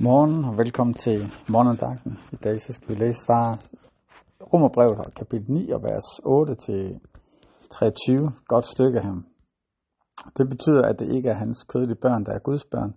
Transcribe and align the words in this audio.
Morgen 0.00 0.44
og 0.44 0.58
velkommen 0.58 0.94
til 0.94 1.32
morgendagten. 1.48 2.18
I 2.32 2.36
dag 2.36 2.62
så 2.62 2.72
skal 2.72 2.88
vi 2.88 2.94
læse 2.94 3.24
fra 3.24 3.56
Romerbrevet 4.52 5.14
kapitel 5.16 5.50
9 5.50 5.70
og 5.70 5.82
vers 5.82 6.20
8 6.24 6.54
til 6.54 7.00
23. 7.70 8.32
Godt 8.48 8.66
stykke 8.66 9.00
her. 9.00 9.22
Det 10.36 10.48
betyder, 10.48 10.82
at 10.82 10.98
det 10.98 11.08
ikke 11.08 11.28
er 11.28 11.34
hans 11.34 11.64
kødelige 11.64 11.96
børn, 12.00 12.24
der 12.24 12.32
er 12.32 12.38
Guds 12.38 12.64
børn, 12.64 12.94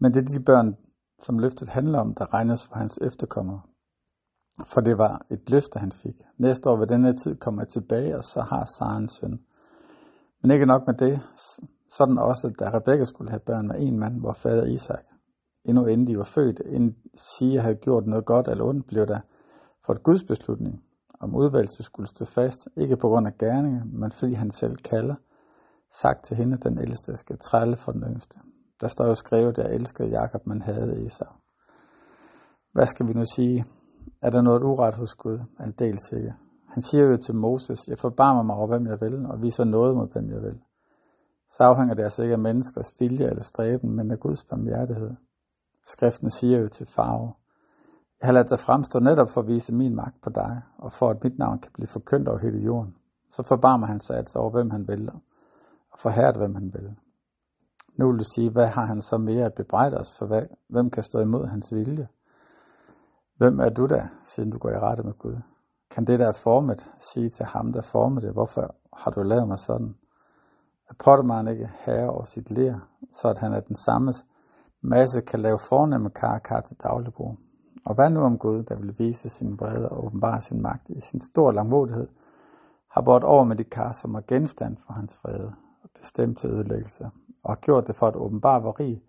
men 0.00 0.14
det 0.14 0.20
er 0.20 0.38
de 0.38 0.44
børn, 0.44 0.76
som 1.22 1.38
løftet 1.38 1.68
handler 1.68 1.98
om, 1.98 2.14
der 2.14 2.34
regnes 2.34 2.66
for 2.66 2.74
hans 2.74 2.98
efterkommere. 3.02 3.60
For 4.66 4.80
det 4.80 4.98
var 4.98 5.26
et 5.30 5.50
løfte, 5.50 5.78
han 5.78 5.92
fik. 5.92 6.16
Næste 6.38 6.70
år 6.70 6.76
ved 6.76 6.86
denne 6.86 7.12
tid 7.16 7.36
kommer 7.36 7.62
jeg 7.62 7.68
tilbage, 7.68 8.16
og 8.16 8.24
så 8.24 8.40
har 8.40 8.64
Saren 8.78 9.08
søn. 9.08 9.40
Men 10.42 10.50
ikke 10.50 10.66
nok 10.66 10.82
med 10.86 10.94
det, 10.94 11.20
sådan 11.96 12.18
også, 12.18 12.54
da 12.58 12.70
Rebekka 12.76 13.04
skulle 13.04 13.30
have 13.30 13.40
børn 13.40 13.66
med 13.68 13.76
en 13.78 13.98
mand, 13.98 14.20
hvor 14.20 14.32
fader 14.32 14.64
Isak 14.64 15.04
endnu 15.64 15.86
inden 15.86 16.06
de 16.06 16.18
var 16.18 16.24
født, 16.24 16.60
inden 16.66 16.96
sige 17.14 17.60
havde 17.60 17.74
gjort 17.74 18.06
noget 18.06 18.26
godt 18.26 18.48
eller 18.48 18.64
ondt, 18.64 18.86
blev 18.86 19.06
der 19.06 19.20
for 19.86 19.92
et 19.92 20.02
Guds 20.02 20.24
beslutning 20.24 20.82
om 21.20 21.36
udvalgelse 21.36 21.82
skulle 21.82 22.08
stå 22.08 22.24
fast, 22.24 22.68
ikke 22.76 22.96
på 22.96 23.08
grund 23.08 23.26
af 23.26 23.38
gerninger, 23.38 23.84
men 23.84 24.12
fordi 24.12 24.32
han 24.32 24.50
selv 24.50 24.76
kalder, 24.76 25.14
sagt 25.90 26.24
til 26.24 26.36
hende, 26.36 26.56
den 26.56 26.78
ældste 26.78 27.16
skal 27.16 27.38
trælle 27.38 27.76
for 27.76 27.92
den 27.92 28.02
yngste. 28.02 28.38
Der 28.80 28.88
står 28.88 29.06
jo 29.06 29.14
skrevet, 29.14 29.58
at 29.58 29.64
jeg 29.64 29.74
elskede 29.74 30.08
Jakob, 30.08 30.46
men 30.46 30.62
havde 30.62 31.06
Esau. 31.06 31.32
Hvad 32.72 32.86
skal 32.86 33.08
vi 33.08 33.12
nu 33.12 33.24
sige? 33.24 33.64
Er 34.22 34.30
der 34.30 34.42
noget 34.42 34.62
uret 34.62 34.94
hos 34.94 35.14
Gud? 35.14 35.38
Aldeles 35.58 36.12
ikke. 36.12 36.34
Han 36.68 36.82
siger 36.82 37.04
jo 37.04 37.16
til 37.16 37.34
Moses, 37.34 37.88
jeg 37.88 37.98
forbarmer 37.98 38.42
mig 38.42 38.56
over, 38.56 38.66
hvem 38.66 38.86
jeg 38.86 39.00
vil, 39.00 39.26
og 39.26 39.42
viser 39.42 39.64
noget 39.64 39.96
mod, 39.96 40.12
hvem 40.12 40.30
jeg 40.30 40.42
vil. 40.42 40.60
Så 41.50 41.62
afhænger 41.62 41.94
det 41.94 42.02
altså 42.02 42.22
ikke 42.22 42.32
af 42.32 42.38
menneskers 42.38 42.92
vilje 42.98 43.26
eller 43.26 43.42
stræben, 43.42 43.96
men 43.96 44.10
af 44.10 44.20
Guds 44.20 44.44
barmhjertighed. 44.44 45.10
Skriften 45.86 46.30
siger 46.30 46.58
jo 46.58 46.68
til 46.68 46.86
farve, 46.86 47.32
jeg 48.22 48.28
har 48.28 48.32
ladet 48.32 48.50
dig 48.50 48.60
fremstå 48.60 48.98
netop 48.98 49.30
for 49.30 49.40
at 49.40 49.46
vise 49.46 49.74
min 49.74 49.94
magt 49.94 50.22
på 50.22 50.30
dig, 50.30 50.62
og 50.78 50.92
for 50.92 51.10
at 51.10 51.24
mit 51.24 51.38
navn 51.38 51.58
kan 51.58 51.72
blive 51.74 51.86
forkyndt 51.86 52.28
over 52.28 52.38
hele 52.38 52.58
jorden. 52.58 52.96
Så 53.30 53.42
forbarmer 53.42 53.86
han 53.86 54.00
sig 54.00 54.16
altså 54.16 54.38
over, 54.38 54.50
hvem 54.50 54.70
han 54.70 54.88
vil, 54.88 55.10
og 55.92 55.98
forhærder, 55.98 56.38
hvem 56.38 56.54
han 56.54 56.72
vil. 56.74 56.96
Nu 57.96 58.10
vil 58.10 58.18
du 58.18 58.24
sige, 58.34 58.50
hvad 58.50 58.66
har 58.66 58.86
han 58.86 59.00
så 59.00 59.18
mere 59.18 59.44
at 59.44 59.54
bebrejde 59.54 59.96
os 59.96 60.18
for? 60.18 60.46
Hvem 60.68 60.90
kan 60.90 61.02
stå 61.02 61.20
imod 61.20 61.46
hans 61.46 61.74
vilje? 61.74 62.08
Hvem 63.36 63.60
er 63.60 63.68
du 63.68 63.86
da, 63.86 64.08
siden 64.24 64.50
du 64.50 64.58
går 64.58 64.70
i 64.70 64.78
rette 64.78 65.02
med 65.02 65.12
Gud? 65.18 65.36
Kan 65.90 66.04
det, 66.04 66.18
der 66.18 66.28
er 66.28 66.32
formet, 66.42 66.90
sige 67.12 67.28
til 67.28 67.46
ham, 67.46 67.72
der 67.72 67.82
formede 67.82 68.26
det, 68.26 68.32
hvorfor 68.32 68.74
har 68.92 69.10
du 69.10 69.22
lavet 69.22 69.48
mig 69.48 69.58
sådan? 69.58 69.94
Er 70.90 70.94
pottemaren 71.04 71.48
ikke 71.48 71.70
herre 71.78 72.10
over 72.10 72.24
sit 72.24 72.50
ler, 72.50 72.78
så 73.12 73.28
at 73.28 73.38
han 73.38 73.52
er 73.52 73.60
den 73.60 73.76
samme 73.76 74.12
masse 74.82 75.20
kan 75.20 75.40
lave 75.40 75.58
fornemme 75.68 76.10
karakar 76.10 76.60
til 76.60 76.76
dagligbrug. 76.82 77.36
Og 77.86 77.94
hvad 77.94 78.10
nu 78.10 78.20
om 78.20 78.38
Gud, 78.38 78.62
der 78.62 78.76
vil 78.76 78.98
vise 78.98 79.28
sin 79.28 79.60
vrede 79.60 79.88
og 79.88 80.04
åbenbare 80.04 80.40
sin 80.40 80.62
magt 80.62 80.90
i 80.90 81.00
sin 81.00 81.20
stor 81.20 81.52
langmodighed, 81.52 82.08
har 82.90 83.02
båret 83.02 83.24
over 83.24 83.44
med 83.44 83.56
de 83.56 83.64
kar, 83.64 83.92
som 83.92 84.14
er 84.14 84.20
genstand 84.20 84.76
for 84.86 84.92
hans 84.92 85.18
vrede 85.24 85.52
og 85.82 85.90
bestemt 86.00 86.38
til 86.38 86.50
ødelæggelse, 86.50 87.04
og 87.42 87.50
har 87.50 87.60
gjort 87.60 87.86
det 87.86 87.96
for 87.96 88.06
at 88.06 88.16
åbenbare, 88.16 88.60
hvor 88.60 88.80
rig 88.80 89.02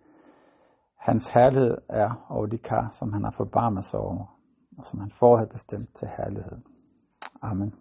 hans 0.96 1.28
herlighed 1.28 1.76
er 1.88 2.26
over 2.28 2.46
de 2.46 2.58
kar, 2.58 2.88
som 2.92 3.12
han 3.12 3.24
har 3.24 3.30
forbarmet 3.30 3.84
sig 3.84 4.00
over, 4.00 4.38
og 4.78 4.86
som 4.86 5.00
han 5.00 5.10
forhed 5.10 5.46
bestemt 5.46 5.94
til 5.94 6.08
herlighed. 6.16 6.58
Amen. 7.42 7.74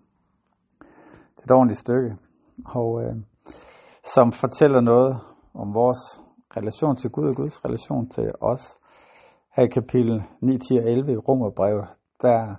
Det 1.36 1.40
er 1.40 1.44
et 1.44 1.52
ordentligt 1.52 1.80
stykke, 1.80 2.18
og 2.66 3.04
øh, 3.04 3.16
som 4.04 4.32
fortæller 4.32 4.82
noget 4.82 5.20
om 5.54 5.74
vores 5.74 6.23
relation 6.58 6.96
til 6.96 7.10
Gud 7.10 7.30
og 7.30 7.36
Guds 7.36 7.66
relation 7.66 8.10
til 8.10 8.32
os. 8.42 8.80
Her 9.56 9.64
i 9.64 9.68
kapitel 9.68 10.24
9, 10.42 10.58
10 10.58 10.78
og 10.78 10.84
11 10.84 11.12
i 11.12 11.18
Romerbrevet, 11.18 11.88
der 12.22 12.56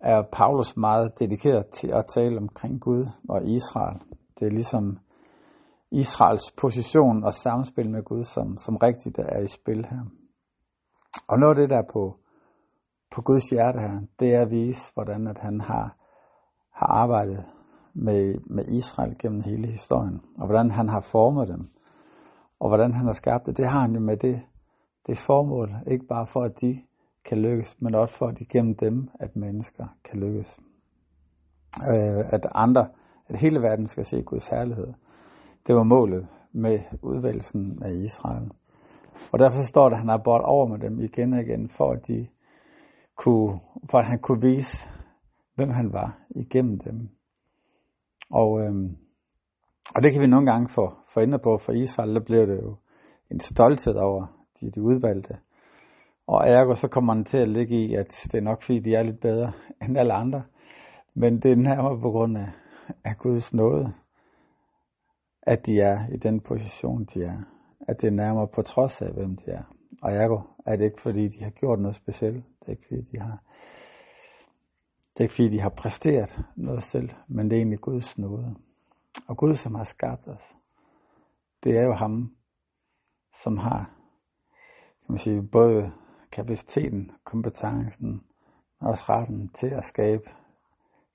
er 0.00 0.22
Paulus 0.32 0.76
meget 0.76 1.18
dedikeret 1.18 1.66
til 1.66 1.88
at 1.88 2.04
tale 2.14 2.36
omkring 2.38 2.80
Gud 2.80 3.06
og 3.28 3.46
Israel. 3.46 4.00
Det 4.38 4.46
er 4.46 4.50
ligesom 4.50 4.98
Israels 5.90 6.50
position 6.60 7.24
og 7.24 7.34
samspil 7.34 7.90
med 7.90 8.02
Gud, 8.02 8.24
som, 8.24 8.58
som 8.58 8.76
rigtigt 8.76 9.18
er 9.18 9.40
i 9.42 9.46
spil 9.46 9.86
her. 9.90 10.04
Og 11.28 11.38
noget 11.38 11.50
af 11.50 11.56
det, 11.56 11.70
der 11.70 11.78
er 11.78 11.92
på, 11.92 12.16
på 13.14 13.22
Guds 13.22 13.44
hjerte 13.50 13.80
her, 13.80 14.00
det 14.20 14.34
er 14.34 14.40
at 14.40 14.50
vise, 14.50 14.94
hvordan 14.94 15.26
at 15.26 15.38
han 15.38 15.60
har, 15.60 15.96
har 16.70 16.86
arbejdet 16.86 17.44
med, 17.94 18.34
med 18.46 18.64
Israel 18.64 19.18
gennem 19.18 19.40
hele 19.40 19.66
historien, 19.66 20.20
og 20.40 20.46
hvordan 20.46 20.70
han 20.70 20.88
har 20.88 21.00
formet 21.00 21.48
dem 21.48 21.70
og 22.62 22.68
hvordan 22.68 22.94
han 22.94 23.06
har 23.06 23.12
skabt 23.12 23.46
det, 23.46 23.56
det 23.56 23.66
har 23.66 23.80
han 23.80 23.94
jo 23.94 24.00
med 24.00 24.16
det, 24.16 24.42
det 25.06 25.18
formål, 25.18 25.74
ikke 25.86 26.06
bare 26.06 26.26
for, 26.26 26.42
at 26.42 26.60
de 26.60 26.82
kan 27.24 27.38
lykkes, 27.38 27.76
men 27.80 27.94
også 27.94 28.14
for, 28.14 28.26
at 28.26 28.38
de 28.38 28.44
gennem 28.44 28.76
dem, 28.76 29.08
at 29.20 29.36
mennesker 29.36 29.86
kan 30.04 30.20
lykkes. 30.20 30.60
Øh, 31.92 32.24
at 32.32 32.46
andre, 32.54 32.88
at 33.28 33.36
hele 33.36 33.62
verden 33.62 33.86
skal 33.86 34.04
se 34.04 34.22
Guds 34.22 34.46
herlighed. 34.46 34.92
Det 35.66 35.74
var 35.74 35.82
målet 35.82 36.28
med 36.52 36.78
udvalgelsen 37.02 37.82
af 37.82 37.92
Israel. 37.92 38.50
Og 39.32 39.38
derfor 39.38 39.62
står 39.62 39.88
det, 39.88 39.94
at 39.94 40.00
han 40.00 40.08
har 40.08 40.20
båret 40.24 40.42
over 40.44 40.66
med 40.66 40.78
dem 40.78 41.00
igen 41.00 41.32
og 41.32 41.40
igen, 41.40 41.68
for 41.68 41.92
at, 41.92 42.06
de 42.06 42.26
kunne, 43.16 43.60
for 43.90 43.98
at 43.98 44.06
han 44.06 44.18
kunne 44.18 44.40
vise, 44.40 44.88
hvem 45.54 45.70
han 45.70 45.92
var 45.92 46.18
igennem 46.30 46.78
dem. 46.78 47.08
Og 48.30 48.60
øhm, 48.60 48.96
og 49.94 50.02
det 50.02 50.12
kan 50.12 50.22
vi 50.22 50.26
nogle 50.26 50.52
gange 50.52 50.68
få, 50.68 50.92
få 51.08 51.20
ændret 51.20 51.42
på. 51.42 51.58
For 51.58 51.72
Israel, 51.72 52.14
der 52.14 52.20
bliver 52.20 52.46
det 52.46 52.62
jo 52.62 52.76
en 53.30 53.40
stolthed 53.40 53.94
over 53.94 54.26
de, 54.60 54.70
de 54.70 54.82
udvalgte. 54.82 55.38
Og 56.26 56.48
ergo 56.48 56.74
så 56.74 56.88
kommer 56.88 57.14
man 57.14 57.24
til 57.24 57.38
at 57.38 57.48
ligge 57.48 57.74
i, 57.74 57.94
at 57.94 58.20
det 58.32 58.34
er 58.34 58.42
nok 58.42 58.62
fordi, 58.62 58.78
de 58.78 58.94
er 58.94 59.02
lidt 59.02 59.20
bedre 59.20 59.52
end 59.82 59.98
alle 59.98 60.12
andre. 60.12 60.42
Men 61.14 61.40
det 61.40 61.52
er 61.52 61.56
nærmere 61.56 62.00
på 62.00 62.10
grund 62.10 62.38
af, 62.38 62.48
af 63.04 63.18
Guds 63.18 63.54
nåde, 63.54 63.92
at 65.42 65.66
de 65.66 65.80
er 65.80 66.08
i 66.12 66.16
den 66.16 66.40
position, 66.40 67.04
de 67.04 67.24
er. 67.24 67.38
At 67.88 68.00
det 68.00 68.06
er 68.06 68.12
nærmere 68.12 68.48
på 68.48 68.62
trods 68.62 69.02
af, 69.02 69.12
hvem 69.12 69.36
de 69.36 69.50
er. 69.50 69.62
Og 70.02 70.12
ergo 70.12 70.40
er 70.66 70.76
det 70.76 70.84
ikke 70.84 71.02
fordi, 71.02 71.28
de 71.28 71.44
har 71.44 71.50
gjort 71.50 71.80
noget 71.80 71.96
specielt. 71.96 72.44
Det 72.60 72.66
er 72.66 72.70
ikke 72.70 72.86
fordi, 72.88 73.00
de 73.00 73.20
har, 73.20 73.42
det 75.12 75.20
er 75.20 75.24
ikke 75.24 75.34
fordi, 75.34 75.48
de 75.48 75.60
har 75.60 75.68
præsteret 75.68 76.38
noget 76.56 76.82
selv, 76.82 77.10
men 77.28 77.50
det 77.50 77.56
er 77.56 77.60
egentlig 77.60 77.80
Guds 77.80 78.18
nåde. 78.18 78.54
Og 79.26 79.36
Gud, 79.36 79.54
som 79.54 79.74
har 79.74 79.84
skabt 79.84 80.28
os, 80.28 80.54
det 81.64 81.78
er 81.78 81.82
jo 81.82 81.92
ham, 81.92 82.36
som 83.32 83.58
har 83.58 83.90
kan 85.06 85.12
man 85.12 85.18
sige, 85.18 85.42
både 85.42 85.92
kapaciteten, 86.32 87.10
kompetencen, 87.24 88.22
og 88.80 88.88
også 88.88 89.04
retten 89.08 89.48
til 89.48 89.66
at 89.66 89.84
skabe 89.84 90.30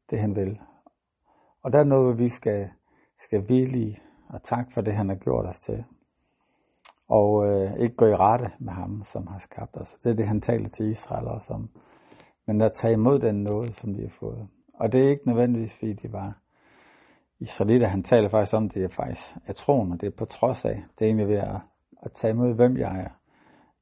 det, 0.09 0.19
han 0.19 0.35
vil. 0.35 0.59
Og 1.63 1.73
der 1.73 1.79
er 1.79 1.83
noget, 1.83 2.17
vi 2.17 2.29
skal, 2.29 2.69
skal 3.19 3.41
hvile 3.41 3.97
og 4.29 4.43
tak 4.43 4.71
for 4.73 4.81
det, 4.81 4.93
han 4.93 5.09
har 5.09 5.15
gjort 5.15 5.45
os 5.45 5.59
til. 5.59 5.83
Og 7.07 7.45
øh, 7.45 7.79
ikke 7.79 7.95
gå 7.95 8.05
i 8.05 8.15
rette 8.15 8.51
med 8.59 8.73
ham, 8.73 9.03
som 9.03 9.27
har 9.27 9.39
skabt 9.39 9.77
os. 9.77 9.95
Det 10.03 10.09
er 10.09 10.15
det, 10.15 10.27
han 10.27 10.41
taler 10.41 10.69
til 10.69 10.91
Israel 10.91 11.27
også 11.27 11.53
om. 11.53 11.69
Men 12.45 12.61
at 12.61 12.73
tage 12.73 12.93
imod 12.93 13.19
den 13.19 13.43
noget, 13.43 13.75
som 13.75 13.93
de 13.93 14.01
har 14.01 14.09
fået. 14.09 14.47
Og 14.73 14.91
det 14.91 15.05
er 15.05 15.09
ikke 15.09 15.27
nødvendigvis, 15.27 15.73
fordi 15.73 15.93
de 15.93 16.13
var 16.13 16.39
Israelitter, 17.39 17.87
han 17.87 18.03
taler 18.03 18.29
faktisk 18.29 18.53
om, 18.53 18.69
det 18.69 18.83
er 18.83 18.89
faktisk 18.89 19.37
af 19.45 19.55
troen, 19.55 19.91
og 19.91 20.01
det 20.01 20.07
er 20.07 20.17
på 20.17 20.25
trods 20.25 20.65
af. 20.65 20.83
Det 20.99 21.05
er 21.05 21.05
egentlig 21.05 21.27
ved 21.27 21.37
at, 21.37 21.61
at 22.01 22.11
tage 22.11 22.31
imod, 22.31 22.53
hvem 22.53 22.77
jeg 22.77 22.99
er. 22.99 23.09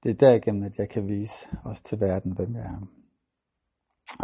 Det 0.03 0.11
er 0.11 0.27
derigennem, 0.27 0.63
at 0.63 0.77
jeg 0.77 0.89
kan 0.89 1.07
vise 1.07 1.47
også 1.63 1.83
til 1.83 1.99
verden, 1.99 2.31
hvem 2.31 2.55
jeg 2.55 2.63
er. 2.63 2.87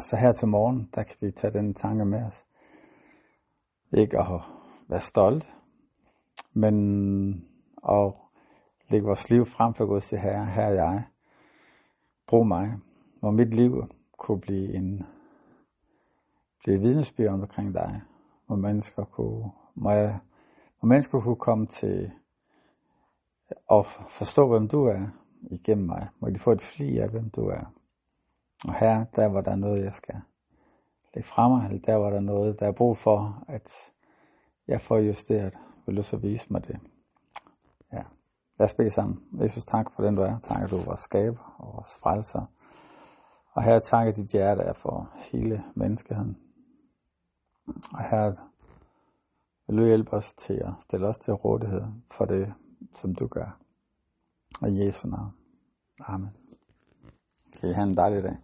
Så 0.01 0.15
her 0.15 0.31
til 0.33 0.47
morgen, 0.47 0.89
der 0.95 1.03
kan 1.03 1.15
vi 1.19 1.31
tage 1.31 1.53
den 1.53 1.73
tanke 1.73 2.05
med 2.05 2.23
os. 2.23 2.45
Ikke 3.93 4.19
at 4.19 4.41
være 4.89 4.99
stolt, 4.99 5.53
men 6.53 7.45
at 7.89 8.13
lægge 8.89 9.07
vores 9.07 9.29
liv 9.29 9.45
frem 9.45 9.73
for 9.73 9.85
Gud 9.85 10.01
til 10.01 10.17
Herre. 10.17 10.45
Her 10.45 10.63
er 10.63 10.73
jeg. 10.73 11.03
Brug 12.27 12.47
mig. 12.47 12.71
Hvor 13.19 13.31
mit 13.31 13.53
liv 13.53 13.87
kunne 14.17 14.41
blive 14.41 14.73
en 14.73 15.05
blive 16.63 16.79
vidnesbyrd 16.79 17.33
omkring 17.33 17.73
dig 17.73 18.01
hvor 18.51 18.57
mennesker 18.57 19.03
kunne, 19.03 19.51
må, 19.75 19.91
hvor 20.79 20.85
mennesker 20.85 21.21
kunne 21.21 21.35
komme 21.35 21.65
til 21.65 22.11
at 23.71 23.85
forstå, 24.09 24.47
hvem 24.47 24.67
du 24.67 24.85
er 24.85 25.07
igennem 25.41 25.85
mig. 25.85 26.07
Må 26.19 26.29
de 26.29 26.39
få 26.39 26.51
et 26.51 26.61
fli 26.61 26.97
af, 26.97 27.09
hvem 27.09 27.29
du 27.29 27.47
er. 27.47 27.73
Og 28.67 28.75
her, 28.75 29.05
der 29.15 29.25
var 29.25 29.41
der 29.41 29.55
noget, 29.55 29.83
jeg 29.83 29.93
skal 29.93 30.21
lægge 31.13 31.29
fra 31.29 31.49
mig, 31.49 31.65
eller 31.65 31.81
der 31.81 31.95
var 31.95 32.09
der 32.09 32.19
noget, 32.19 32.59
der 32.59 32.67
er 32.67 32.71
brug 32.71 32.97
for, 32.97 33.43
at 33.47 33.71
jeg 34.67 34.81
får 34.81 34.97
justeret. 34.97 35.53
Vil 35.85 35.97
du 35.97 36.03
så 36.03 36.17
vise 36.17 36.47
mig 36.49 36.67
det? 36.67 36.79
Ja. 37.93 38.03
Lad 38.59 38.67
os 38.67 38.73
bede 38.73 38.91
sammen. 38.91 39.23
Jesus, 39.41 39.65
tak 39.65 39.91
for 39.91 40.03
den 40.03 40.15
du 40.15 40.21
er. 40.21 40.39
Tak, 40.39 40.63
at 40.63 40.71
du 40.71 40.77
er 40.77 40.85
vores 40.85 40.99
skaber 40.99 41.55
og 41.57 41.73
vores 41.73 41.97
frelser. 42.01 42.45
Og 43.53 43.63
her 43.63 43.79
takker 43.79 44.13
dit 44.13 44.31
hjerte 44.31 44.61
er 44.61 44.73
for 44.73 45.09
hele 45.31 45.63
menneskeheden. 45.75 46.50
Og 47.93 48.09
her 48.09 48.33
vil 49.67 49.77
du 49.77 49.85
hjælpe 49.85 50.13
os 50.13 50.33
til 50.33 50.53
at 50.53 50.73
stille 50.79 51.07
os 51.07 51.17
til 51.17 51.33
rådighed 51.33 51.83
for 52.11 52.25
det, 52.25 52.53
som 52.93 53.15
du 53.15 53.27
gør. 53.27 53.59
Og 54.61 54.69
i 54.69 54.85
Jesu 54.85 55.07
navn. 55.07 55.33
Amen. 55.99 56.29
Kan 57.59 57.69
I 57.69 57.73
have 57.73 57.87
en 57.87 57.97
dejlig 57.97 58.23
dag. 58.23 58.37